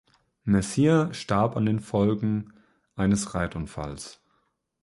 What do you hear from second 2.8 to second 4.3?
eines Reitunfalls.